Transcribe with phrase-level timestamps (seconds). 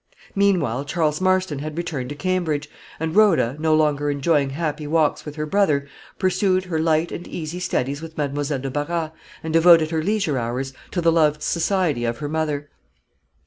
[0.33, 2.67] Meanwhile Charles Marston had returned to Cambridge;
[2.99, 7.59] and Rhoda, no longer enjoying happy walks with her brother, pursued her light and easy
[7.59, 9.11] studies with Mademoiselle de Barras,
[9.43, 12.71] and devoted her leisure hours to the loved society of her mother.